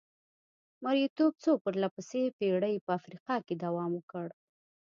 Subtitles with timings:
[0.83, 4.27] مریتوب څو پرله پسې پېړۍ په افریقا کې دوام وکړ.